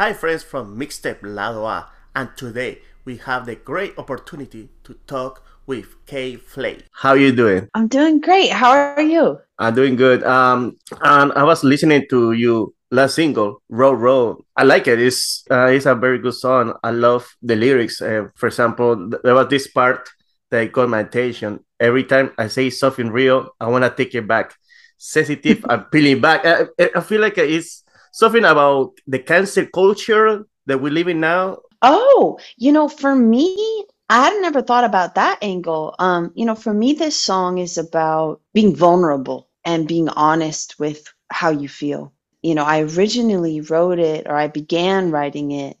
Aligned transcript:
Hi 0.00 0.14
friends 0.14 0.42
from 0.42 0.80
Mixtape 0.80 1.18
Lado 1.20 1.66
A 1.66 1.86
and 2.16 2.30
today 2.34 2.78
we 3.04 3.18
have 3.18 3.44
the 3.44 3.54
great 3.54 3.98
opportunity 3.98 4.70
to 4.84 4.94
talk 5.06 5.44
with 5.66 5.94
K. 6.06 6.36
Flay. 6.36 6.78
How 6.90 7.10
are 7.10 7.18
you 7.18 7.32
doing? 7.32 7.68
I'm 7.74 7.86
doing 7.86 8.18
great. 8.18 8.50
How 8.50 8.70
are 8.70 9.02
you? 9.02 9.40
I'm 9.58 9.74
doing 9.74 9.96
good. 9.96 10.24
Um 10.24 10.78
and 11.02 11.32
I 11.32 11.44
was 11.44 11.62
listening 11.62 12.06
to 12.08 12.32
you 12.32 12.74
last 12.90 13.16
single, 13.16 13.60
Raw 13.68 13.90
Raw. 13.90 14.36
I 14.56 14.62
like 14.62 14.88
it. 14.88 14.98
It's 15.02 15.44
uh, 15.50 15.66
it's 15.66 15.84
a 15.84 15.94
very 15.94 16.18
good 16.18 16.32
song. 16.32 16.72
I 16.82 16.92
love 16.92 17.28
the 17.42 17.56
lyrics. 17.56 18.00
Uh, 18.00 18.28
for 18.36 18.46
example, 18.46 19.10
there 19.22 19.34
was 19.34 19.48
this 19.48 19.68
part 19.68 20.08
that 20.48 20.72
caught 20.72 20.88
my 20.88 21.00
attention. 21.00 21.60
Every 21.78 22.04
time 22.04 22.32
I 22.38 22.48
say 22.48 22.70
something 22.70 23.10
real, 23.10 23.50
I 23.60 23.68
want 23.68 23.84
to 23.84 23.90
take 23.90 24.14
it 24.14 24.26
back. 24.26 24.54
Sensitive, 24.96 25.62
I'm 25.68 25.84
peeling 25.92 26.22
back. 26.22 26.46
I, 26.46 26.88
I 26.96 27.00
feel 27.02 27.20
like 27.20 27.36
it's 27.36 27.84
something 28.10 28.44
about 28.44 28.92
the 29.06 29.18
cancel 29.18 29.66
culture 29.66 30.46
that 30.66 30.80
we 30.80 30.90
live 30.90 31.08
in 31.08 31.20
now? 31.20 31.58
Oh, 31.82 32.38
you 32.56 32.72
know, 32.72 32.88
for 32.88 33.14
me, 33.14 33.84
I 34.08 34.24
had 34.24 34.40
never 34.42 34.60
thought 34.60 34.84
about 34.84 35.14
that 35.14 35.38
angle. 35.42 35.94
Um, 35.98 36.32
you 36.34 36.44
know, 36.44 36.54
for 36.54 36.74
me, 36.74 36.92
this 36.92 37.16
song 37.16 37.58
is 37.58 37.78
about 37.78 38.40
being 38.52 38.74
vulnerable 38.74 39.48
and 39.64 39.88
being 39.88 40.08
honest 40.08 40.78
with 40.78 41.12
how 41.30 41.50
you 41.50 41.68
feel. 41.68 42.12
You 42.42 42.54
know, 42.54 42.64
I 42.64 42.82
originally 42.82 43.60
wrote 43.60 43.98
it 43.98 44.26
or 44.26 44.34
I 44.34 44.48
began 44.48 45.10
writing 45.10 45.52
it 45.52 45.76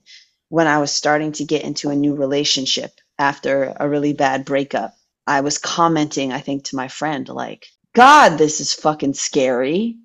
when 0.48 0.66
I 0.66 0.78
was 0.78 0.92
starting 0.92 1.32
to 1.32 1.44
get 1.44 1.64
into 1.64 1.90
a 1.90 1.96
new 1.96 2.14
relationship 2.14 2.92
after 3.18 3.74
a 3.78 3.88
really 3.88 4.12
bad 4.12 4.44
breakup. 4.44 4.94
I 5.26 5.40
was 5.40 5.58
commenting, 5.58 6.32
I 6.32 6.40
think, 6.40 6.64
to 6.64 6.76
my 6.76 6.88
friend, 6.88 7.28
like, 7.28 7.66
God, 7.94 8.36
this 8.36 8.60
is 8.60 8.74
fucking 8.74 9.14
scary. 9.14 9.96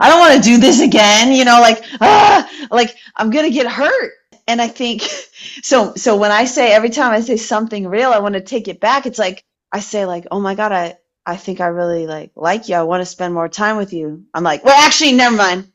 I 0.00 0.10
don't 0.10 0.20
want 0.20 0.36
to 0.36 0.50
do 0.50 0.58
this 0.58 0.82
again, 0.82 1.32
you 1.32 1.44
know, 1.46 1.60
like, 1.60 1.84
ah, 2.02 2.50
like 2.72 2.96
I'm 3.16 3.30
going 3.30 3.46
to 3.46 3.52
get 3.54 3.68
hurt. 3.70 4.14
And 4.48 4.62
I 4.62 4.68
think 4.68 5.02
so. 5.64 5.94
So 5.96 6.16
when 6.16 6.32
I 6.32 6.46
say 6.46 6.72
every 6.72 6.90
time 6.90 7.12
I 7.12 7.22
say 7.22 7.38
something 7.38 7.88
real, 7.88 8.12
I 8.12 8.20
want 8.20 8.34
to 8.36 8.42
take 8.42 8.68
it 8.68 8.80
back. 8.80 9.06
It's 9.06 9.20
like, 9.20 9.44
I 9.72 9.80
say 9.80 10.06
like, 10.06 10.26
oh 10.32 10.40
my 10.40 10.56
God, 10.56 10.72
I, 10.72 10.98
I 11.26 11.36
think 11.38 11.60
I 11.62 11.68
really 11.68 12.08
like, 12.08 12.32
like 12.36 12.68
you. 12.70 12.76
I 12.76 12.84
want 12.84 13.02
to 13.02 13.06
spend 13.06 13.34
more 13.34 13.50
time 13.50 13.78
with 13.78 13.94
you. 13.94 14.24
I'm 14.34 14.44
like, 14.44 14.64
well, 14.64 14.76
actually, 14.78 15.14
never 15.14 15.36
mind. 15.36 15.72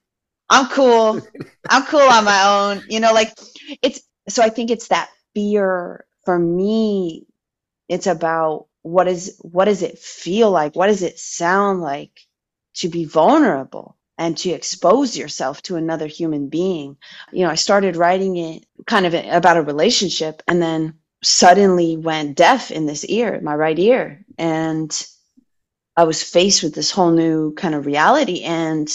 I'm 0.50 0.68
cool. 0.68 1.22
I'm 1.70 1.86
cool 1.86 2.02
on 2.02 2.26
my 2.26 2.44
own. 2.78 2.84
You 2.90 3.02
know, 3.02 3.14
like 3.14 3.38
it's, 3.84 4.02
so 4.30 4.44
I 4.44 4.50
think 4.50 4.72
it's 4.72 4.90
that 4.90 5.10
fear 5.36 6.06
for 6.26 6.40
me. 6.40 7.28
It's 7.90 8.08
about 8.08 8.68
what 8.84 9.08
is, 9.08 9.38
what 9.42 9.66
does 9.66 9.84
it 9.84 10.00
feel 10.00 10.52
like? 10.52 10.76
What 10.76 10.88
does 10.88 11.04
it 11.04 11.20
sound 11.20 11.82
like 11.82 12.12
to 12.76 12.90
be 12.90 13.06
vulnerable? 13.06 13.95
And 14.18 14.38
to 14.38 14.50
expose 14.52 15.18
yourself 15.18 15.62
to 15.64 15.76
another 15.76 16.08
human 16.08 16.48
being. 16.48 16.98
You 17.32 17.46
know, 17.46 17.52
I 17.52 17.56
started 17.56 17.96
writing 17.96 18.38
it 18.38 18.66
kind 18.86 19.06
of 19.06 19.14
about 19.14 19.58
a 19.58 19.62
relationship 19.62 20.42
and 20.48 20.62
then 20.62 20.96
suddenly 21.22 21.98
went 21.98 22.38
deaf 22.38 22.72
in 22.72 22.86
this 22.86 23.04
ear, 23.06 23.40
my 23.42 23.56
right 23.56 23.78
ear. 23.78 24.24
And 24.38 25.06
I 25.98 26.04
was 26.04 26.22
faced 26.22 26.64
with 26.64 26.76
this 26.76 26.92
whole 26.92 27.12
new 27.12 27.54
kind 27.54 27.76
of 27.76 27.86
reality. 27.86 28.44
And 28.44 28.90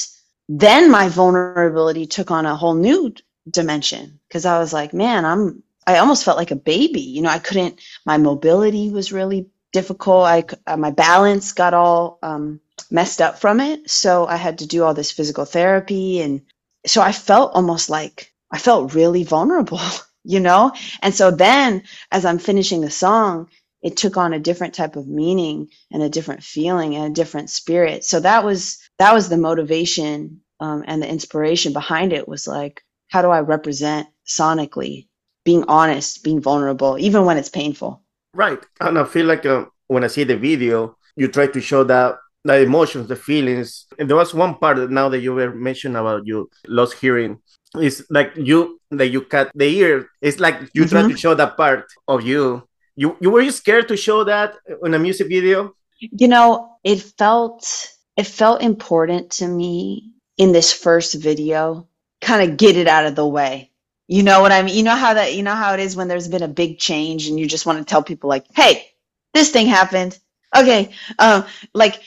then 0.48 0.90
my 0.90 1.08
vulnerability 1.08 2.06
took 2.06 2.30
on 2.30 2.46
a 2.46 2.56
whole 2.56 2.74
new 2.74 3.14
dimension 3.48 4.20
because 4.28 4.46
I 4.46 4.58
was 4.58 4.72
like, 4.72 4.94
man, 4.94 5.24
I'm, 5.24 5.62
I 5.86 5.98
almost 5.98 6.24
felt 6.24 6.36
like 6.36 6.50
a 6.50 6.56
baby. 6.56 7.00
You 7.00 7.22
know, 7.22 7.30
I 7.30 7.38
couldn't, 7.38 7.80
my 8.04 8.16
mobility 8.16 8.90
was 8.90 9.12
really 9.12 9.48
difficult. 9.72 10.24
I, 10.24 10.44
uh, 10.66 10.76
my 10.76 10.90
balance 10.90 11.52
got 11.52 11.74
all, 11.74 12.18
um, 12.22 12.60
messed 12.90 13.20
up 13.20 13.38
from 13.38 13.60
it. 13.60 13.88
So 13.90 14.26
I 14.26 14.36
had 14.36 14.58
to 14.58 14.66
do 14.66 14.84
all 14.84 14.94
this 14.94 15.12
physical 15.12 15.44
therapy. 15.44 16.20
And 16.20 16.42
so 16.86 17.02
I 17.02 17.12
felt 17.12 17.52
almost 17.54 17.90
like 17.90 18.32
I 18.50 18.58
felt 18.58 18.94
really 18.94 19.24
vulnerable, 19.24 19.80
you 20.24 20.40
know? 20.40 20.72
And 21.02 21.14
so 21.14 21.30
then 21.30 21.82
as 22.10 22.24
I'm 22.24 22.38
finishing 22.38 22.80
the 22.80 22.90
song, 22.90 23.48
it 23.82 23.96
took 23.96 24.16
on 24.16 24.32
a 24.32 24.38
different 24.38 24.74
type 24.74 24.96
of 24.96 25.08
meaning 25.08 25.68
and 25.90 26.02
a 26.02 26.08
different 26.08 26.42
feeling 26.42 26.96
and 26.96 27.06
a 27.06 27.14
different 27.14 27.50
spirit. 27.50 28.04
So 28.04 28.20
that 28.20 28.44
was 28.44 28.78
that 28.98 29.14
was 29.14 29.28
the 29.28 29.38
motivation 29.38 30.42
um, 30.60 30.84
and 30.86 31.02
the 31.02 31.08
inspiration 31.08 31.72
behind 31.72 32.12
it 32.12 32.28
was 32.28 32.46
like, 32.46 32.82
how 33.08 33.22
do 33.22 33.28
I 33.30 33.40
represent 33.40 34.08
sonically 34.26 35.08
being 35.44 35.64
honest, 35.68 36.22
being 36.22 36.40
vulnerable, 36.42 36.98
even 36.98 37.24
when 37.24 37.38
it's 37.38 37.48
painful? 37.48 38.02
Right. 38.34 38.64
And 38.80 38.98
I 38.98 39.04
feel 39.04 39.26
like 39.26 39.44
uh, 39.46 39.66
when 39.88 40.04
I 40.04 40.08
see 40.08 40.24
the 40.24 40.36
video, 40.36 40.96
you 41.16 41.28
try 41.28 41.46
to 41.48 41.60
show 41.60 41.84
that 41.84 42.16
the 42.44 42.60
emotions, 42.62 43.08
the 43.08 43.16
feelings. 43.16 43.86
And 43.98 44.08
there 44.08 44.16
was 44.16 44.34
one 44.34 44.56
part 44.56 44.90
now 44.90 45.08
that 45.08 45.20
you 45.20 45.34
were 45.34 45.54
mentioning 45.54 45.96
about 45.96 46.26
you 46.26 46.48
lost 46.66 46.94
hearing. 46.94 47.38
It's 47.74 48.02
like 48.10 48.32
you 48.36 48.80
that 48.90 49.08
you 49.08 49.22
cut 49.22 49.52
the 49.54 49.66
ear. 49.66 50.08
It's 50.20 50.40
like 50.40 50.60
you 50.74 50.82
mm-hmm. 50.82 50.90
try 50.90 51.02
to 51.02 51.08
mm-hmm. 51.08 51.16
show 51.16 51.34
that 51.34 51.56
part 51.56 51.86
of 52.08 52.26
you. 52.26 52.66
You 52.96 53.16
you 53.20 53.30
were 53.30 53.40
you 53.40 53.52
scared 53.52 53.88
to 53.88 53.96
show 53.96 54.24
that 54.24 54.56
in 54.82 54.94
a 54.94 54.98
music 54.98 55.28
video? 55.28 55.74
You 56.00 56.28
know, 56.28 56.76
it 56.82 57.00
felt 57.00 57.92
it 58.16 58.26
felt 58.26 58.62
important 58.62 59.30
to 59.32 59.46
me 59.46 60.14
in 60.36 60.52
this 60.52 60.72
first 60.72 61.14
video, 61.14 61.86
kind 62.20 62.50
of 62.50 62.56
get 62.56 62.76
it 62.76 62.88
out 62.88 63.06
of 63.06 63.14
the 63.14 63.26
way. 63.26 63.69
You 64.10 64.24
know 64.24 64.42
what 64.42 64.52
I 64.52 64.62
mean? 64.62 64.76
You 64.76 64.84
know 64.84 64.96
how 64.96 65.14
that 65.14 65.34
you 65.34 65.44
know 65.44 65.56
how 65.56 65.74
it 65.74 65.80
is 65.80 65.96
when 65.96 66.08
there's 66.08 66.28
been 66.28 66.44
a 66.44 66.48
big 66.48 66.80
change 66.80 67.28
and 67.28 67.40
you 67.40 67.48
just 67.48 67.66
want 67.66 67.80
to 67.80 67.86
tell 67.86 68.04
people 68.04 68.30
like, 68.30 68.46
"Hey, 68.54 68.88
this 69.34 69.52
thing 69.52 69.68
happened." 69.68 70.18
Okay. 70.56 70.92
Um 71.20 71.46
like 71.74 72.02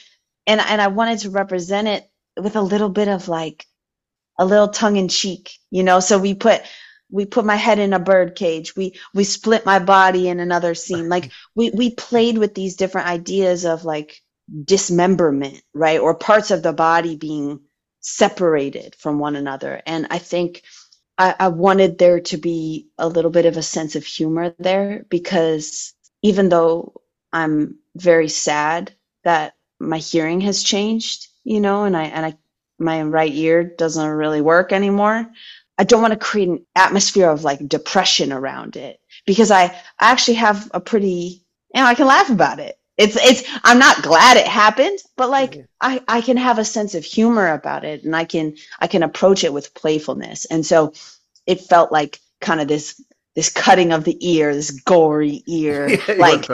and 0.47 0.61
and 0.61 0.81
I 0.81 0.89
wanted 0.89 1.21
to 1.21 1.31
represent 1.31 1.89
it 1.89 2.11
with 2.41 2.57
a 2.57 2.61
little 2.63 2.89
bit 2.89 3.09
of 3.09 3.29
like 3.29 3.67
a 4.39 4.45
little 4.45 4.69
tongue 4.69 4.97
in 4.97 5.09
cheek, 5.09 5.59
you 5.71 5.83
know. 5.83 6.01
So 6.01 6.19
we 6.19 6.35
put 6.35 6.63
we 7.11 7.25
put 7.25 7.45
my 7.45 7.57
head 7.57 7.79
in 7.79 7.93
a 7.93 7.99
bird 7.99 8.35
cage. 8.35 8.75
We 8.77 8.99
we 9.13 9.25
split 9.25 9.65
my 9.67 9.79
body 9.79 10.29
in 10.29 10.41
another 10.41 10.75
scene. 10.75 11.09
Like 11.09 11.31
we 11.55 11.71
we 11.71 11.91
played 11.95 12.39
with 12.39 12.55
these 12.55 12.77
different 12.77 13.09
ideas 13.09 13.65
of 13.65 13.85
like 13.85 14.21
dismemberment, 14.65 15.61
right? 15.73 16.01
Or 16.01 16.15
parts 16.15 16.51
of 16.51 16.63
the 16.63 16.73
body 16.73 17.17
being 17.17 17.61
separated 18.01 18.95
from 18.99 19.19
one 19.19 19.37
another. 19.37 19.81
And 19.87 20.07
I 20.11 20.19
think 20.19 20.63
I, 21.17 21.35
I 21.39 21.47
wanted 21.49 21.97
there 21.97 22.19
to 22.21 22.37
be 22.37 22.89
a 22.97 23.07
little 23.07 23.31
bit 23.31 23.45
of 23.47 23.57
a 23.57 23.63
sense 23.63 23.95
of 23.95 24.05
humor 24.05 24.55
there 24.59 25.05
because 25.09 25.93
even 26.23 26.49
though 26.49 27.01
I'm 27.33 27.79
very 27.95 28.29
sad 28.29 28.93
that 29.23 29.55
my 29.79 29.99
hearing 29.99 30.41
has 30.41 30.63
changed, 30.63 31.27
you 31.43 31.61
know, 31.61 31.85
and 31.85 31.95
I 31.97 32.05
and 32.05 32.25
I 32.25 32.37
my 32.79 33.03
right 33.03 33.33
ear 33.33 33.63
doesn't 33.63 34.07
really 34.09 34.41
work 34.41 34.73
anymore. 34.73 35.29
I 35.77 35.85
don't 35.85 36.01
want 36.01 36.13
to 36.13 36.19
create 36.19 36.49
an 36.49 36.65
atmosphere 36.75 37.29
of 37.29 37.43
like 37.43 37.67
depression 37.67 38.33
around 38.33 38.75
it 38.77 38.99
because 39.25 39.51
I 39.51 39.75
actually 39.99 40.35
have 40.35 40.69
a 40.73 40.81
pretty 40.81 41.43
you 41.75 41.81
know 41.81 41.87
I 41.87 41.95
can 41.95 42.07
laugh 42.07 42.29
about 42.31 42.59
it. 42.59 42.77
It's 42.97 43.15
it's 43.15 43.43
I'm 43.63 43.79
not 43.79 44.03
glad 44.03 44.37
it 44.37 44.47
happened, 44.47 44.99
but 45.17 45.29
like 45.29 45.65
I 45.81 46.01
I 46.07 46.21
can 46.21 46.37
have 46.37 46.59
a 46.59 46.65
sense 46.65 46.93
of 46.93 47.03
humor 47.03 47.51
about 47.53 47.85
it 47.85 48.03
and 48.03 48.15
I 48.15 48.25
can 48.25 48.55
I 48.79 48.87
can 48.87 49.03
approach 49.03 49.43
it 49.43 49.53
with 49.53 49.73
playfulness. 49.73 50.45
And 50.45 50.65
so 50.65 50.93
it 51.47 51.61
felt 51.61 51.91
like 51.91 52.19
kind 52.39 52.61
of 52.61 52.67
this 52.67 53.01
this 53.35 53.49
cutting 53.49 53.93
of 53.93 54.03
the 54.03 54.17
ear, 54.21 54.53
this 54.53 54.71
gory 54.71 55.43
ear, 55.47 55.97
like 56.17 56.47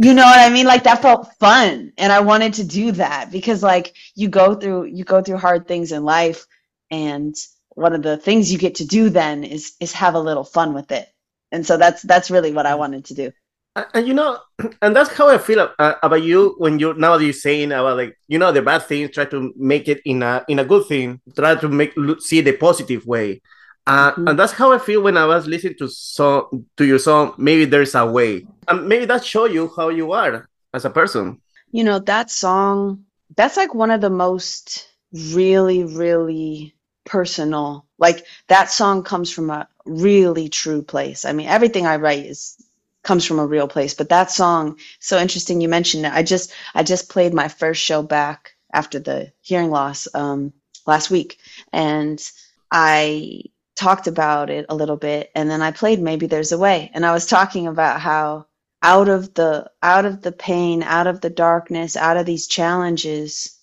you 0.00 0.14
know 0.14 0.22
what 0.22 0.38
I 0.38 0.50
mean? 0.52 0.66
Like 0.66 0.84
that 0.84 1.02
felt 1.02 1.32
fun. 1.40 1.92
And 1.98 2.12
I 2.12 2.20
wanted 2.20 2.54
to 2.54 2.64
do 2.64 2.92
that 2.92 3.32
because 3.32 3.62
like 3.62 3.94
you 4.14 4.28
go 4.28 4.54
through 4.54 4.84
you 4.84 5.04
go 5.04 5.22
through 5.22 5.38
hard 5.38 5.66
things 5.66 5.92
in 5.92 6.04
life 6.04 6.46
and 6.90 7.34
one 7.70 7.94
of 7.94 8.02
the 8.02 8.16
things 8.16 8.52
you 8.52 8.58
get 8.58 8.76
to 8.76 8.86
do 8.86 9.08
then 9.08 9.44
is 9.44 9.74
is 9.80 9.92
have 9.92 10.14
a 10.14 10.20
little 10.20 10.44
fun 10.44 10.74
with 10.74 10.92
it. 10.92 11.08
And 11.50 11.66
so 11.66 11.78
that's 11.78 12.02
that's 12.02 12.30
really 12.30 12.52
what 12.52 12.66
I 12.66 12.74
wanted 12.74 13.06
to 13.06 13.14
do. 13.14 13.32
And 13.94 14.06
you 14.06 14.14
know, 14.14 14.38
and 14.82 14.94
that's 14.94 15.12
how 15.12 15.28
I 15.28 15.38
feel 15.38 15.68
uh, 15.78 15.94
about 16.02 16.22
you 16.22 16.54
when 16.58 16.78
you 16.78 16.94
now 16.94 17.16
you're 17.16 17.32
saying 17.32 17.72
about 17.72 17.96
like 17.96 18.18
you 18.28 18.38
know 18.38 18.52
the 18.52 18.62
bad 18.62 18.82
things, 18.82 19.10
try 19.10 19.24
to 19.26 19.52
make 19.56 19.88
it 19.88 20.00
in 20.04 20.22
a 20.22 20.44
in 20.48 20.58
a 20.58 20.64
good 20.64 20.86
thing, 20.86 21.20
try 21.34 21.54
to 21.54 21.68
make 21.68 21.94
see 22.20 22.40
the 22.40 22.52
positive 22.52 23.06
way. 23.06 23.42
Uh, 23.86 24.12
mm-hmm. 24.12 24.28
And 24.28 24.38
that's 24.38 24.52
how 24.52 24.72
I 24.72 24.78
feel 24.78 25.02
when 25.02 25.16
I 25.16 25.24
was 25.24 25.46
listening 25.46 25.76
to 25.78 25.88
song 25.88 26.66
to 26.76 26.84
your 26.84 26.98
song. 26.98 27.34
Maybe 27.38 27.64
there's 27.64 27.94
a 27.94 28.06
way, 28.06 28.46
and 28.68 28.88
maybe 28.88 29.06
that 29.06 29.24
show 29.24 29.46
you 29.46 29.72
how 29.76 29.88
you 29.88 30.12
are 30.12 30.48
as 30.74 30.84
a 30.84 30.90
person. 30.90 31.40
You 31.72 31.84
know 31.84 31.98
that 32.00 32.30
song. 32.30 33.04
That's 33.36 33.56
like 33.56 33.74
one 33.74 33.90
of 33.90 34.00
the 34.00 34.10
most 34.10 34.88
really, 35.12 35.84
really 35.84 36.74
personal. 37.04 37.86
Like 37.98 38.24
that 38.48 38.70
song 38.70 39.02
comes 39.02 39.30
from 39.30 39.50
a 39.50 39.68
really 39.84 40.48
true 40.48 40.82
place. 40.82 41.24
I 41.24 41.32
mean, 41.32 41.48
everything 41.48 41.86
I 41.86 41.96
write 41.96 42.26
is 42.26 42.56
comes 43.04 43.24
from 43.24 43.38
a 43.38 43.46
real 43.46 43.68
place. 43.68 43.94
But 43.94 44.08
that 44.10 44.30
song, 44.30 44.78
so 45.00 45.18
interesting. 45.18 45.60
You 45.60 45.68
mentioned 45.68 46.06
it. 46.06 46.12
I 46.12 46.22
just 46.22 46.52
I 46.74 46.82
just 46.82 47.08
played 47.08 47.34
my 47.34 47.48
first 47.48 47.82
show 47.82 48.02
back 48.02 48.54
after 48.72 48.98
the 48.98 49.32
hearing 49.40 49.70
loss 49.70 50.08
um, 50.14 50.52
last 50.86 51.10
week, 51.10 51.38
and 51.72 52.22
I 52.70 53.42
talked 53.76 54.08
about 54.08 54.50
it 54.50 54.66
a 54.68 54.74
little 54.74 54.96
bit 54.96 55.30
and 55.36 55.48
then 55.48 55.62
I 55.62 55.70
played 55.70 56.00
maybe 56.00 56.26
there's 56.26 56.50
a 56.50 56.58
way 56.58 56.90
and 56.94 57.06
I 57.06 57.12
was 57.12 57.26
talking 57.26 57.68
about 57.68 58.00
how 58.00 58.46
out 58.82 59.08
of 59.08 59.34
the 59.34 59.70
out 59.82 60.04
of 60.04 60.22
the 60.22 60.32
pain, 60.32 60.82
out 60.82 61.06
of 61.06 61.20
the 61.20 61.30
darkness, 61.30 61.96
out 61.96 62.16
of 62.16 62.26
these 62.26 62.46
challenges, 62.46 63.56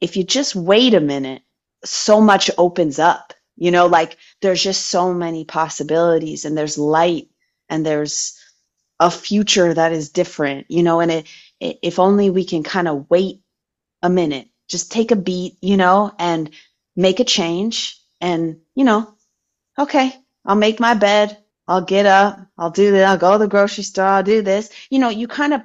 if 0.00 0.16
you 0.16 0.24
just 0.24 0.54
wait 0.54 0.94
a 0.94 1.00
minute, 1.00 1.42
so 1.84 2.20
much 2.20 2.50
opens 2.58 2.98
up. 2.98 3.32
You 3.56 3.70
know, 3.70 3.86
like 3.86 4.18
there's 4.42 4.62
just 4.62 4.86
so 4.86 5.14
many 5.14 5.44
possibilities 5.44 6.44
and 6.44 6.56
there's 6.56 6.78
light 6.78 7.28
and 7.68 7.86
there's 7.86 8.38
a 9.00 9.10
future 9.10 9.74
that 9.74 9.92
is 9.92 10.10
different, 10.10 10.66
you 10.70 10.82
know, 10.82 11.00
and 11.00 11.10
it, 11.12 11.26
it 11.60 11.78
if 11.82 11.98
only 11.98 12.30
we 12.30 12.44
can 12.44 12.62
kind 12.62 12.88
of 12.88 13.08
wait 13.10 13.42
a 14.02 14.10
minute, 14.10 14.48
just 14.68 14.92
take 14.92 15.10
a 15.12 15.16
beat, 15.16 15.58
you 15.62 15.76
know, 15.76 16.12
and 16.18 16.50
make 16.96 17.20
a 17.20 17.24
change 17.24 18.00
and, 18.20 18.58
you 18.74 18.84
know, 18.84 19.14
okay, 19.78 20.14
I'll 20.44 20.56
make 20.56 20.80
my 20.80 20.94
bed, 20.94 21.38
I'll 21.68 21.82
get 21.84 22.06
up, 22.06 22.38
I'll 22.58 22.70
do 22.70 22.92
that, 22.92 23.06
I'll 23.08 23.18
go 23.18 23.32
to 23.32 23.38
the 23.38 23.48
grocery 23.48 23.84
store, 23.84 24.06
I'll 24.06 24.22
do 24.22 24.42
this. 24.42 24.70
You 24.90 24.98
know, 24.98 25.08
you 25.08 25.28
kind 25.28 25.54
of 25.54 25.62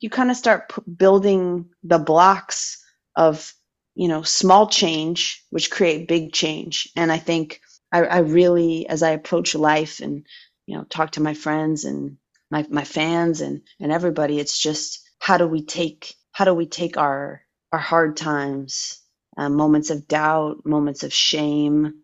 you 0.00 0.10
kind 0.10 0.30
of 0.30 0.36
start 0.36 0.70
p- 0.70 0.82
building 0.96 1.66
the 1.84 1.98
blocks 1.98 2.82
of 3.16 3.52
you 3.94 4.08
know 4.08 4.22
small 4.22 4.68
change 4.68 5.44
which 5.50 5.70
create 5.70 6.08
big 6.08 6.32
change 6.32 6.88
and 6.96 7.12
i 7.12 7.18
think 7.18 7.60
I, 7.92 8.04
I 8.04 8.18
really 8.20 8.88
as 8.88 9.02
i 9.02 9.10
approach 9.10 9.54
life 9.54 10.00
and 10.00 10.26
you 10.66 10.76
know 10.78 10.84
talk 10.84 11.12
to 11.12 11.22
my 11.22 11.34
friends 11.34 11.84
and 11.84 12.16
my, 12.52 12.66
my 12.68 12.84
fans 12.84 13.40
and 13.40 13.62
and 13.80 13.90
everybody. 13.90 14.38
It's 14.38 14.58
just 14.58 15.02
how 15.18 15.38
do 15.38 15.48
we 15.48 15.64
take 15.64 16.14
how 16.32 16.44
do 16.44 16.54
we 16.54 16.66
take 16.66 16.98
our 16.98 17.42
our 17.72 17.78
hard 17.78 18.16
times 18.16 19.00
uh, 19.38 19.48
moments 19.48 19.90
of 19.90 20.06
doubt 20.06 20.66
moments 20.66 21.02
of 21.02 21.12
shame 21.12 21.94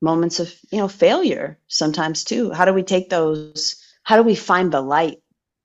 moments 0.00 0.38
of 0.38 0.54
you 0.70 0.78
know 0.78 0.88
failure 0.88 1.58
sometimes 1.66 2.24
too? 2.24 2.52
How 2.52 2.64
do 2.64 2.72
we 2.72 2.84
take 2.84 3.10
those 3.10 3.84
how 4.04 4.16
do 4.16 4.22
we 4.22 4.36
find 4.36 4.72
the 4.72 4.80
light? 4.80 5.18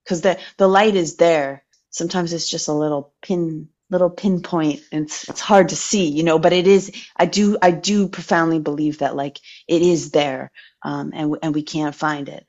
Because 0.03 0.21
the 0.21 0.39
the 0.57 0.67
light 0.67 0.95
is 0.95 1.17
there. 1.17 1.63
Sometimes 1.91 2.33
it's 2.33 2.49
just 2.49 2.67
a 2.67 2.73
little 2.73 3.13
pin 3.21 3.69
little 3.91 4.09
pinpoint. 4.09 4.81
And 4.91 5.05
it's, 5.05 5.29
it's 5.29 5.39
hard 5.39 5.69
to 5.69 5.75
see 5.75 6.07
you 6.07 6.23
know 6.23 6.39
but 6.39 6.51
it 6.51 6.65
is 6.65 6.91
i 7.15 7.27
do 7.27 7.59
i 7.61 7.69
do 7.69 8.07
profoundly 8.07 8.57
believe 8.57 8.97
that 8.99 9.15
like 9.15 9.39
it 9.67 9.83
is 9.83 10.09
there 10.09 10.51
um, 10.81 11.11
and 11.13 11.37
and 11.43 11.53
we 11.53 11.61
can't 11.61 11.93
find 11.93 12.27
it 12.27 12.47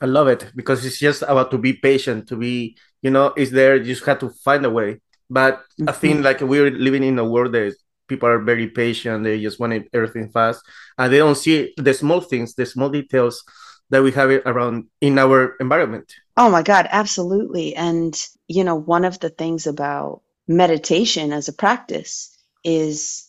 i 0.00 0.06
love 0.06 0.28
it 0.28 0.50
because 0.54 0.84
it's 0.84 0.98
just 0.98 1.22
about 1.22 1.50
to 1.50 1.58
be 1.58 1.72
patient 1.72 2.28
to 2.28 2.36
be 2.36 2.76
you 3.02 3.10
know 3.10 3.32
it's 3.36 3.50
there 3.50 3.76
you 3.76 3.84
just 3.84 4.04
have 4.04 4.18
to 4.18 4.30
find 4.44 4.64
a 4.64 4.70
way. 4.70 5.00
But 5.30 5.58
mm-hmm. 5.58 5.88
i 5.88 5.92
think 5.92 6.24
like 6.24 6.40
we're 6.40 6.70
living 6.70 7.02
in 7.02 7.18
a 7.18 7.24
world 7.24 7.52
that 7.52 7.74
people 8.06 8.28
are 8.28 8.38
very 8.38 8.68
patient 8.68 9.24
they 9.24 9.40
just 9.40 9.58
want 9.58 9.88
everything 9.94 10.28
fast 10.28 10.62
and 10.98 11.10
they 11.10 11.18
don't 11.18 11.36
see 11.36 11.72
the 11.78 11.94
small 11.94 12.20
things 12.20 12.54
the 12.54 12.66
small 12.66 12.90
details 12.90 13.42
that 13.90 14.02
we 14.02 14.12
have 14.12 14.30
around 14.46 14.86
in 15.00 15.18
our 15.18 15.56
environment. 15.60 16.12
Oh 16.36 16.50
my 16.50 16.62
god 16.62 16.88
absolutely. 16.90 17.74
And 17.76 18.14
you 18.48 18.64
know 18.64 18.74
one 18.74 19.04
of 19.04 19.20
the 19.20 19.30
things 19.30 19.66
about 19.66 20.22
meditation 20.46 21.32
as 21.32 21.48
a 21.48 21.52
practice 21.52 22.36
is 22.64 23.28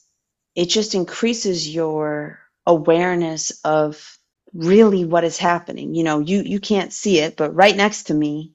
it 0.56 0.68
just 0.68 0.96
increases 0.96 1.74
your 1.74 2.40
awareness 2.66 3.52
of 3.64 4.18
really 4.56 5.06
what 5.06 5.24
is 5.24 5.38
happening. 5.38 5.94
You 5.94 6.04
know, 6.04 6.20
you 6.20 6.42
you 6.42 6.60
can't 6.60 6.94
see 6.94 7.20
it, 7.20 7.36
but 7.36 7.54
right 7.54 7.76
next 7.76 8.04
to 8.04 8.14
me 8.14 8.54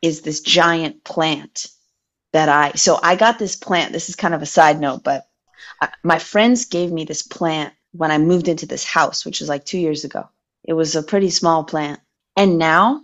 is 0.00 0.20
this 0.22 0.40
giant 0.40 1.04
plant 1.04 1.66
that 2.32 2.48
I 2.48 2.72
so 2.72 2.98
I 3.02 3.16
got 3.16 3.38
this 3.38 3.56
plant. 3.56 3.92
This 3.92 4.08
is 4.08 4.16
kind 4.16 4.34
of 4.34 4.42
a 4.42 4.46
side 4.46 4.80
note, 4.80 5.02
but 5.02 5.28
I, 5.80 5.88
my 6.02 6.18
friends 6.18 6.66
gave 6.66 6.92
me 6.92 7.04
this 7.04 7.22
plant 7.22 7.74
when 7.92 8.10
I 8.10 8.18
moved 8.18 8.48
into 8.48 8.66
this 8.66 8.84
house, 8.84 9.24
which 9.24 9.40
was 9.40 9.48
like 9.48 9.64
2 9.64 9.78
years 9.78 10.04
ago. 10.04 10.28
It 10.64 10.72
was 10.74 10.94
a 10.94 11.02
pretty 11.02 11.30
small 11.30 11.64
plant. 11.64 12.00
And 12.36 12.56
now 12.56 13.02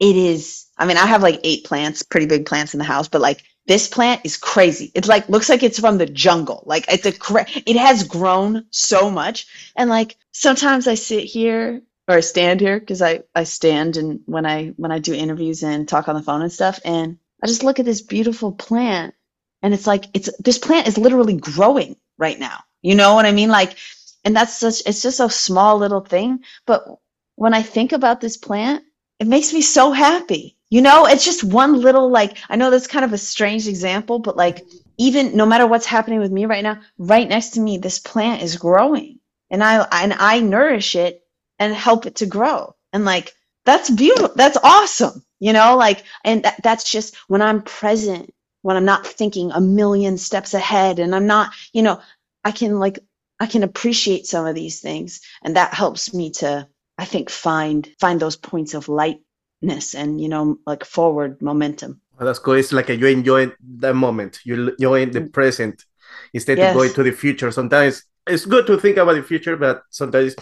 it 0.00 0.16
is 0.16 0.66
I 0.78 0.86
mean, 0.86 0.98
I 0.98 1.06
have 1.06 1.22
like 1.22 1.40
8 1.42 1.64
plants, 1.64 2.02
pretty 2.02 2.26
big 2.26 2.46
plants 2.46 2.74
in 2.74 2.78
the 2.78 2.84
house, 2.84 3.08
but 3.08 3.20
like 3.20 3.42
this 3.66 3.88
plant 3.88 4.20
is 4.24 4.36
crazy. 4.36 4.92
it's 4.94 5.08
like 5.08 5.28
looks 5.28 5.48
like 5.48 5.62
it's 5.62 5.80
from 5.80 5.98
the 5.98 6.06
jungle. 6.06 6.62
Like 6.66 6.86
it's 6.88 7.06
a 7.06 7.12
cra- 7.12 7.46
it 7.48 7.76
has 7.76 8.04
grown 8.04 8.66
so 8.70 9.10
much. 9.10 9.46
And 9.76 9.90
like 9.90 10.16
sometimes 10.32 10.86
I 10.86 10.94
sit 10.94 11.24
here 11.24 11.82
or 12.08 12.16
I 12.16 12.20
stand 12.20 12.60
here 12.60 12.78
because 12.78 13.02
I 13.02 13.22
I 13.34 13.44
stand 13.44 13.96
and 13.96 14.20
when 14.26 14.46
I 14.46 14.68
when 14.76 14.92
I 14.92 14.98
do 15.00 15.14
interviews 15.14 15.62
and 15.62 15.88
talk 15.88 16.08
on 16.08 16.14
the 16.14 16.22
phone 16.22 16.42
and 16.42 16.52
stuff 16.52 16.78
and 16.84 17.18
I 17.42 17.46
just 17.46 17.64
look 17.64 17.78
at 17.80 17.84
this 17.84 18.02
beautiful 18.02 18.52
plant 18.52 19.14
and 19.62 19.74
it's 19.74 19.86
like 19.86 20.04
it's 20.14 20.30
this 20.38 20.58
plant 20.58 20.86
is 20.88 20.98
literally 20.98 21.36
growing 21.36 21.96
right 22.18 22.38
now. 22.38 22.60
You 22.82 22.94
know 22.94 23.14
what 23.14 23.26
I 23.26 23.32
mean? 23.32 23.48
Like 23.48 23.76
and 24.24 24.36
that's 24.36 24.56
such 24.56 24.82
it's 24.86 25.02
just 25.02 25.20
a 25.20 25.30
small 25.30 25.78
little 25.78 26.02
thing, 26.02 26.40
but 26.66 26.86
when 27.34 27.52
I 27.52 27.62
think 27.62 27.92
about 27.92 28.20
this 28.20 28.36
plant, 28.36 28.84
it 29.20 29.26
makes 29.26 29.52
me 29.52 29.62
so 29.62 29.92
happy 29.92 30.56
you 30.68 30.82
know, 30.82 31.06
it's 31.06 31.24
just 31.24 31.44
one 31.44 31.80
little 31.80 32.10
like 32.10 32.38
I 32.48 32.56
know 32.56 32.70
that's 32.70 32.88
kind 32.88 33.04
of 33.04 33.12
a 33.12 33.18
strange 33.18 33.68
example, 33.68 34.18
but 34.18 34.36
like 34.36 34.66
even 34.98 35.36
no 35.36 35.46
matter 35.46 35.66
what's 35.66 35.86
happening 35.86 36.18
with 36.18 36.32
me 36.32 36.46
right 36.46 36.62
now, 36.62 36.80
right 36.98 37.28
next 37.28 37.50
to 37.50 37.60
me 37.60 37.78
this 37.78 37.98
plant 38.00 38.42
is 38.42 38.56
growing. 38.56 39.20
And 39.48 39.62
I 39.62 39.86
and 39.92 40.12
I 40.12 40.40
nourish 40.40 40.96
it 40.96 41.22
and 41.58 41.72
help 41.72 42.06
it 42.06 42.16
to 42.16 42.26
grow. 42.26 42.74
And 42.92 43.04
like 43.04 43.32
that's 43.64 43.90
beautiful. 43.90 44.32
That's 44.34 44.58
awesome. 44.62 45.24
You 45.38 45.52
know, 45.52 45.76
like 45.76 46.02
and 46.24 46.42
that, 46.42 46.60
that's 46.62 46.90
just 46.90 47.14
when 47.28 47.42
I'm 47.42 47.62
present, 47.62 48.34
when 48.62 48.76
I'm 48.76 48.84
not 48.84 49.06
thinking 49.06 49.52
a 49.52 49.60
million 49.60 50.18
steps 50.18 50.52
ahead 50.52 50.98
and 50.98 51.14
I'm 51.14 51.26
not, 51.26 51.52
you 51.72 51.82
know, 51.82 52.00
I 52.44 52.50
can 52.50 52.80
like 52.80 52.98
I 53.38 53.46
can 53.46 53.62
appreciate 53.62 54.26
some 54.26 54.46
of 54.46 54.56
these 54.56 54.80
things 54.80 55.20
and 55.44 55.54
that 55.54 55.74
helps 55.74 56.12
me 56.12 56.32
to 56.32 56.66
I 56.98 57.04
think 57.04 57.30
find 57.30 57.88
find 58.00 58.20
those 58.20 58.36
points 58.36 58.74
of 58.74 58.88
lightness 58.88 59.94
and 59.94 60.20
you 60.20 60.28
know 60.28 60.58
like 60.66 60.84
forward 60.84 61.40
momentum. 61.42 62.00
Well, 62.18 62.26
that's 62.26 62.38
cool 62.38 62.54
it's 62.54 62.72
like 62.72 62.88
a, 62.88 62.96
you 62.96 63.06
enjoy 63.06 63.52
the 63.60 63.92
moment. 63.92 64.40
You 64.44 64.70
enjoy 64.70 65.06
the 65.06 65.20
mm. 65.20 65.32
present 65.32 65.84
instead 66.32 66.58
yes. 66.58 66.70
of 66.70 66.76
going 66.76 66.94
to 66.94 67.02
the 67.02 67.12
future. 67.12 67.50
Sometimes 67.50 68.02
it's 68.26 68.46
good 68.46 68.66
to 68.66 68.78
think 68.78 68.96
about 68.96 69.14
the 69.14 69.22
future 69.22 69.56
but 69.56 69.82
sometimes 69.90 70.34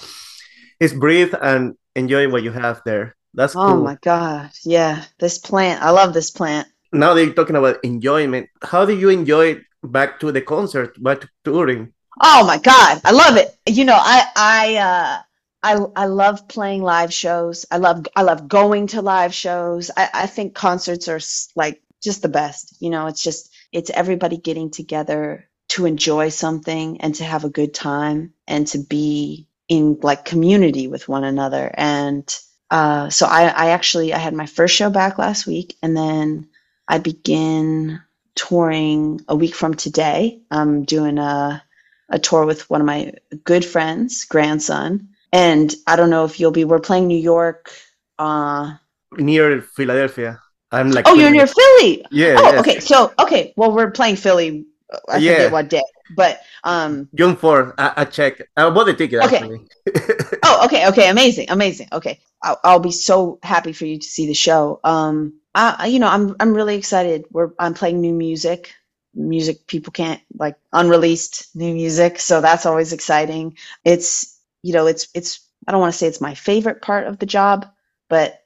it's 0.78 0.94
breathe 0.94 1.34
and 1.42 1.74
enjoy 1.96 2.30
what 2.30 2.42
you 2.42 2.52
have 2.52 2.82
there. 2.84 3.16
That's 3.34 3.56
oh 3.56 3.82
my 3.82 3.98
god. 4.02 4.50
Yeah 4.64 5.04
this 5.18 5.38
plant 5.38 5.82
i 5.82 5.90
love 5.90 6.14
this 6.14 6.30
plant. 6.30 6.68
Now 6.92 7.14
they're 7.14 7.32
talking 7.34 7.56
about 7.56 7.82
enjoyment 7.82 8.48
how 8.62 8.84
do 8.86 8.96
you 8.96 9.08
enjoy 9.08 9.60
back 9.82 10.20
to 10.20 10.30
the 10.30 10.40
concert 10.40 11.02
back 11.02 11.22
to 11.22 11.28
touring? 11.42 11.92
Oh 12.22 12.46
my 12.46 12.58
god 12.58 13.00
i 13.04 13.10
love 13.10 13.36
it. 13.36 13.58
You 13.66 13.84
know 13.84 13.98
i 13.98 14.22
i 14.36 14.76
uh 14.76 15.22
I, 15.64 15.78
I 15.96 16.06
love 16.06 16.48
playing 16.48 16.82
live 16.84 17.14
shows. 17.14 17.66
I 17.72 17.78
love 17.78 18.06
I 18.16 18.22
love 18.22 18.48
going 18.48 18.88
to 18.88 19.02
live 19.02 19.34
shows. 19.34 19.90
I, 19.96 20.10
I 20.14 20.28
think 20.28 20.54
concerts 20.54 21.08
are 21.08 21.20
like 21.56 21.82
just 22.02 22.22
the 22.22 22.30
best. 22.30 22.76
You 22.80 22.90
know, 22.90 23.08
it's 23.08 23.22
just 23.24 23.52
it's 23.72 23.90
everybody 23.90 24.38
getting 24.38 24.70
together 24.70 25.48
to 25.70 25.86
enjoy 25.86 26.30
something 26.30 27.00
and 27.02 27.16
to 27.16 27.24
have 27.24 27.44
a 27.44 27.50
good 27.50 27.74
time 27.74 28.34
and 28.48 28.66
to 28.68 28.78
be 28.80 29.48
in 29.68 30.00
like 30.02 30.26
community 30.26 30.88
with 30.88 31.08
one 31.08 31.24
another. 31.24 31.72
And 31.74 32.34
uh, 32.70 33.10
so 33.10 33.26
I, 33.26 33.44
I 33.48 33.70
actually 33.70 34.14
I 34.14 34.18
had 34.18 34.34
my 34.34 34.46
first 34.46 34.76
show 34.76 34.90
back 34.90 35.18
last 35.18 35.46
week, 35.48 35.76
and 35.82 35.96
then 35.96 36.48
I 36.88 36.98
begin 37.00 38.00
touring 38.36 39.22
a 39.28 39.36
week 39.36 39.56
from 39.56 39.74
today. 39.74 40.42
I'm 40.52 40.84
doing 40.84 41.18
a 41.18 41.64
a 42.10 42.20
tour 42.20 42.46
with 42.46 42.70
one 42.70 42.82
of 42.82 42.88
my 42.88 43.14
good 43.44 43.64
friends, 43.66 44.26
grandson, 44.26 45.08
and 45.34 45.74
I 45.88 45.96
don't 45.96 46.10
know 46.10 46.24
if 46.24 46.38
you'll 46.38 46.52
be. 46.52 46.64
We're 46.64 46.78
playing 46.78 47.08
New 47.08 47.18
York. 47.18 47.72
Uh, 48.18 48.76
near 49.18 49.60
Philadelphia. 49.60 50.40
I'm 50.70 50.92
like. 50.92 51.08
Oh, 51.08 51.14
you're 51.14 51.32
near 51.32 51.48
Philly. 51.48 52.06
Yeah. 52.12 52.36
Oh, 52.38 52.52
yes. 52.52 52.60
okay. 52.60 52.78
So 52.80 53.12
okay. 53.18 53.52
Well, 53.56 53.72
we're 53.72 53.90
playing 53.90 54.16
Philly. 54.16 54.64
I 55.08 55.16
yeah. 55.16 55.34
forget 55.34 55.52
what 55.52 55.68
day, 55.70 55.82
but 56.14 56.40
um. 56.62 57.08
June 57.16 57.34
four. 57.34 57.74
I, 57.76 57.92
I 57.96 58.04
check. 58.04 58.42
I 58.56 58.70
bought 58.70 58.84
the 58.84 58.94
ticket. 58.94 59.24
Okay. 59.24 59.42
oh, 60.44 60.64
okay. 60.66 60.86
Okay. 60.88 61.10
Amazing. 61.10 61.50
Amazing. 61.50 61.88
Okay. 61.92 62.20
I'll, 62.40 62.60
I'll 62.62 62.78
be 62.80 62.92
so 62.92 63.40
happy 63.42 63.72
for 63.72 63.86
you 63.86 63.98
to 63.98 64.06
see 64.06 64.26
the 64.26 64.34
show. 64.34 64.80
Um. 64.84 65.34
I, 65.56 65.86
you 65.86 66.00
know, 66.00 66.08
I'm 66.08 66.34
I'm 66.40 66.52
really 66.52 66.76
excited. 66.76 67.26
We're 67.30 67.50
I'm 67.58 67.74
playing 67.74 68.00
new 68.00 68.12
music 68.12 68.74
music 69.16 69.66
people 69.68 69.92
can't 69.92 70.20
like 70.38 70.56
unreleased 70.72 71.54
new 71.54 71.72
music 71.72 72.18
so 72.18 72.40
that's 72.40 72.66
always 72.66 72.92
exciting 72.92 73.56
it's 73.84 74.33
you 74.64 74.72
know, 74.72 74.86
it's 74.86 75.08
it's 75.14 75.46
I 75.68 75.72
don't 75.72 75.80
want 75.80 75.92
to 75.92 75.98
say 75.98 76.06
it's 76.06 76.22
my 76.22 76.34
favorite 76.34 76.80
part 76.80 77.06
of 77.06 77.18
the 77.18 77.26
job, 77.26 77.66
but 78.08 78.40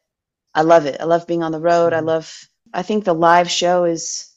I 0.52 0.62
love 0.62 0.84
it. 0.86 1.00
I 1.00 1.04
love 1.04 1.28
being 1.28 1.44
on 1.44 1.52
the 1.52 1.60
road. 1.60 1.92
I 1.92 1.98
mm-hmm. 1.98 2.06
love 2.06 2.48
I 2.74 2.82
think 2.82 3.04
the 3.04 3.14
live 3.14 3.48
show 3.48 3.84
is 3.84 4.28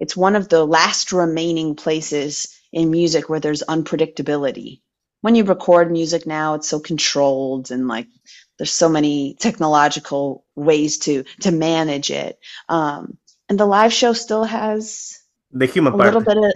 it's 0.00 0.16
one 0.16 0.34
of 0.34 0.48
the 0.48 0.64
last 0.64 1.12
remaining 1.12 1.76
places 1.76 2.48
in 2.72 2.90
music 2.90 3.28
where 3.28 3.38
there's 3.38 3.62
unpredictability. 3.62 4.80
When 5.20 5.36
you 5.36 5.44
record 5.44 5.92
music 5.92 6.26
now, 6.26 6.54
it's 6.54 6.68
so 6.68 6.80
controlled 6.80 7.70
and 7.70 7.86
like 7.86 8.08
there's 8.56 8.72
so 8.72 8.88
many 8.88 9.36
technological 9.38 10.44
ways 10.56 10.98
to 10.98 11.22
to 11.42 11.52
manage 11.52 12.10
it. 12.10 12.40
Um, 12.68 13.16
and 13.48 13.60
the 13.60 13.66
live 13.66 13.92
show 13.92 14.12
still 14.12 14.42
has 14.42 15.20
the 15.52 15.66
human 15.66 15.94
a 15.94 15.96
part. 15.96 16.14
little 16.14 16.20
bit 16.20 16.36
of 16.36 16.52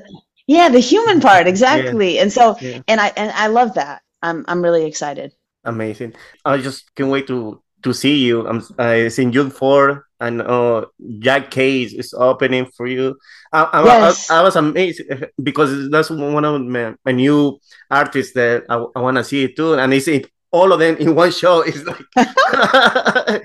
yeah, 0.48 0.70
the 0.70 0.80
human 0.80 1.20
part 1.20 1.46
exactly. 1.54 2.16
Yeah. 2.16 2.22
And 2.22 2.32
so 2.32 2.56
yeah. 2.60 2.82
and 2.88 3.00
I 3.00 3.12
and 3.16 3.30
I 3.30 3.46
love 3.46 3.74
that. 3.74 4.02
I'm 4.22 4.44
I'm 4.48 4.62
really 4.62 4.84
excited. 4.86 5.32
Amazing. 5.64 6.14
I 6.44 6.58
just 6.58 6.94
can't 6.94 7.10
wait 7.10 7.26
to 7.28 7.62
to 7.82 7.92
see 7.92 8.18
you. 8.24 8.46
I'm 8.46 8.58
uh, 8.78 8.94
it's 9.06 9.18
in 9.18 9.32
June 9.32 9.50
four 9.50 10.06
and 10.20 10.38
know 10.38 10.86
Jack 11.18 11.50
Kays 11.50 11.92
is 11.94 12.14
opening 12.14 12.66
for 12.66 12.86
you. 12.86 13.18
I, 13.52 13.62
I, 13.64 13.84
Yes. 13.84 14.30
I, 14.30 14.38
I 14.38 14.42
was 14.42 14.56
amazed 14.56 15.02
because 15.42 15.90
that's 15.90 16.10
one 16.10 16.44
of 16.44 16.60
my, 16.62 16.94
my 17.04 17.12
new 17.12 17.58
artists 17.90 18.32
that 18.34 18.64
I, 18.68 18.84
I 18.96 19.00
want 19.00 19.16
to 19.16 19.24
see 19.24 19.52
too, 19.52 19.74
and 19.74 19.92
it's 19.92 20.08
in, 20.08 20.24
all 20.50 20.72
of 20.72 20.78
them 20.80 20.96
in 20.96 21.14
one 21.22 21.32
show. 21.32 21.60
It's 21.62 21.82
like 21.84 22.04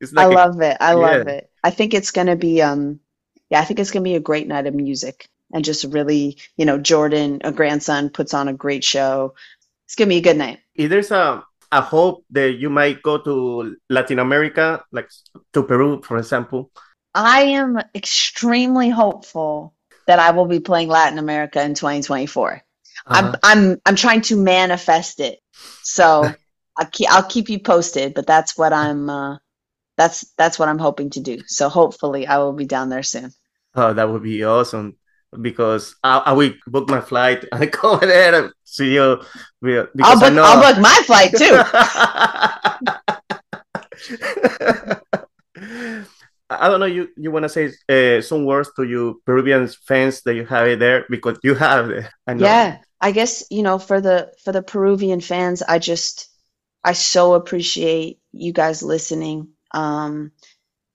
it's 0.00 0.12
I 0.16 0.26
like 0.26 0.32
a- 0.32 0.34
love 0.34 0.60
it. 0.60 0.76
I 0.80 0.94
love 0.94 1.26
yeah. 1.26 1.34
it. 1.34 1.50
I 1.62 1.70
think 1.70 1.94
it's 1.94 2.10
going 2.10 2.26
to 2.28 2.36
be 2.36 2.62
um 2.62 3.00
yeah, 3.50 3.60
I 3.60 3.64
think 3.64 3.78
it's 3.78 3.90
going 3.90 4.02
to 4.02 4.10
be 4.10 4.16
a 4.16 4.20
great 4.20 4.48
night 4.48 4.66
of 4.66 4.74
music 4.74 5.28
and 5.52 5.64
just 5.64 5.84
really, 5.84 6.36
you 6.56 6.64
know, 6.64 6.78
Jordan, 6.78 7.40
a 7.44 7.52
grandson 7.52 8.10
puts 8.10 8.34
on 8.34 8.48
a 8.48 8.52
great 8.52 8.82
show. 8.82 9.34
It's 9.86 9.94
to 9.94 10.06
be 10.06 10.18
a 10.18 10.20
good 10.20 10.36
night. 10.36 10.60
if 10.74 10.90
there's 10.90 11.10
a 11.10 11.44
a 11.72 11.80
hope 11.80 12.24
that 12.30 12.52
you 12.58 12.70
might 12.70 13.02
go 13.02 13.18
to 13.18 13.76
Latin 13.90 14.18
America, 14.18 14.84
like 14.92 15.10
to 15.52 15.62
Peru, 15.62 16.00
for 16.02 16.16
example. 16.18 16.70
I 17.14 17.42
am 17.58 17.78
extremely 17.94 18.88
hopeful 18.90 19.74
that 20.06 20.18
I 20.18 20.30
will 20.30 20.46
be 20.46 20.60
playing 20.60 20.88
Latin 20.88 21.18
America 21.18 21.62
in 21.62 21.74
2024. 21.74 22.62
I'm 23.06 23.24
Uh-huh. 23.24 23.36
I'm 23.42 23.80
I'm 23.84 23.96
trying 23.96 24.22
to 24.22 24.36
manifest 24.36 25.20
it. 25.20 25.40
So 25.82 26.30
I'll 26.76 26.86
keep 26.86 27.10
I'll 27.10 27.24
keep 27.28 27.48
you 27.48 27.58
posted, 27.58 28.14
but 28.14 28.26
that's 28.26 28.56
what 28.56 28.72
I'm 28.72 29.10
uh 29.10 29.38
that's 29.96 30.26
that's 30.36 30.58
what 30.58 30.68
I'm 30.68 30.78
hoping 30.78 31.10
to 31.10 31.20
do. 31.20 31.42
So 31.46 31.68
hopefully 31.68 32.26
I 32.26 32.38
will 32.38 32.52
be 32.52 32.66
down 32.66 32.88
there 32.88 33.02
soon. 33.02 33.32
Oh, 33.74 33.92
that 33.92 34.08
would 34.08 34.22
be 34.22 34.44
awesome 34.44 34.96
because 35.40 35.94
I, 36.02 36.18
I 36.18 36.32
will 36.32 36.52
book 36.66 36.88
my 36.88 37.00
flight 37.00 37.44
and 37.52 37.70
go 37.82 37.92
over 37.92 38.06
there 38.06 38.34
and 38.34 38.52
see 38.64 38.94
you. 38.94 39.22
Because 39.60 39.88
I'll 40.02 40.24
I 40.24 40.30
book. 40.30 40.38
I'll 40.38 40.72
book 40.72 40.80
my 40.82 41.02
flight 41.06 41.32
too. 41.36 41.62
I 46.48 46.68
don't 46.68 46.80
know. 46.80 46.86
You 46.86 47.08
you 47.16 47.30
want 47.30 47.42
to 47.44 47.48
say 47.48 47.72
uh, 47.88 48.20
some 48.22 48.44
words 48.44 48.70
to 48.76 48.84
you 48.84 49.20
Peruvian 49.26 49.66
fans 49.66 50.22
that 50.22 50.34
you 50.34 50.44
have 50.46 50.66
it 50.68 50.78
there 50.78 51.04
because 51.10 51.38
you 51.42 51.54
have 51.54 51.90
it. 51.90 52.06
I 52.26 52.34
know. 52.34 52.44
Yeah, 52.44 52.78
I 53.00 53.10
guess 53.10 53.44
you 53.50 53.62
know 53.62 53.78
for 53.78 54.00
the 54.00 54.32
for 54.44 54.52
the 54.52 54.62
Peruvian 54.62 55.20
fans, 55.20 55.62
I 55.62 55.78
just 55.78 56.28
I 56.84 56.92
so 56.92 57.34
appreciate 57.34 58.20
you 58.32 58.52
guys 58.52 58.82
listening. 58.82 59.48
Um, 59.72 60.30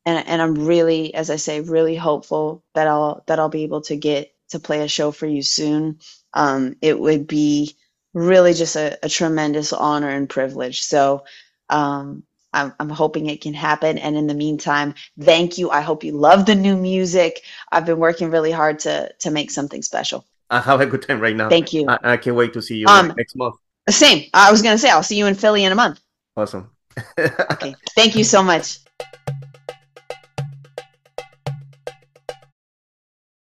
and 0.06 0.26
and 0.28 0.42
I'm 0.42 0.56
really, 0.56 1.14
as 1.14 1.30
I 1.30 1.36
say, 1.36 1.62
really 1.62 1.96
hopeful 1.96 2.64
that 2.74 2.88
I'll 2.88 3.24
that 3.28 3.40
I'll 3.40 3.50
be 3.50 3.64
able 3.64 3.82
to 3.82 3.96
get 3.96 4.31
to 4.52 4.60
play 4.60 4.82
a 4.82 4.88
show 4.88 5.12
for 5.12 5.26
you 5.26 5.42
soon. 5.42 6.00
Um, 6.34 6.76
it 6.82 7.00
would 7.00 7.28
be 7.28 7.76
really 8.14 8.54
just 8.54 8.76
a, 8.76 8.98
a 9.04 9.10
tremendous 9.10 9.74
honor 9.74 10.10
and 10.10 10.30
privilege. 10.30 10.82
So 10.82 11.26
um, 11.70 12.24
I'm 12.54 12.74
I'm 12.80 12.90
hoping 12.90 13.28
it 13.28 13.42
can 13.42 13.54
happen. 13.54 13.98
And 13.98 14.16
in 14.16 14.28
the 14.28 14.34
meantime, 14.34 14.94
thank 15.20 15.58
you. 15.58 15.70
I 15.70 15.82
hope 15.82 16.04
you 16.04 16.14
love 16.14 16.46
the 16.46 16.56
new 16.56 16.76
music. 16.76 17.44
I've 17.72 17.86
been 17.86 18.00
working 18.00 18.30
really 18.30 18.52
hard 18.52 18.80
to 18.80 19.12
to 19.20 19.32
make 19.32 19.52
something 19.52 19.82
special. 19.82 20.26
I 20.50 20.60
have 20.60 20.82
a 20.82 20.86
good 20.86 21.02
time 21.02 21.22
right 21.22 21.36
now. 21.36 21.50
Thank 21.50 21.72
you. 21.74 21.86
I, 21.88 22.14
I 22.14 22.18
can't 22.18 22.36
wait 22.36 22.54
to 22.54 22.62
see 22.62 22.78
you 22.78 22.88
Um, 22.88 23.14
next 23.18 23.36
month. 23.36 23.56
Same. 23.90 24.30
I 24.34 24.52
was 24.52 24.62
gonna 24.62 24.78
say 24.78 24.90
I'll 24.90 25.04
see 25.04 25.18
you 25.18 25.28
in 25.28 25.36
Philly 25.36 25.64
in 25.64 25.72
a 25.72 25.76
month. 25.76 26.00
Awesome. 26.36 26.70
Okay. 27.18 27.76
Thank 27.96 28.16
you 28.16 28.24
so 28.24 28.44
much. 28.44 28.80